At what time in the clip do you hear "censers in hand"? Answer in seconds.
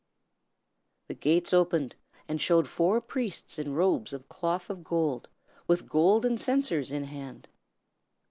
6.39-7.47